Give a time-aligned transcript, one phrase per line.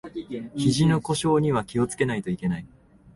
[0.55, 2.65] ひじの故障には気をつけないといけない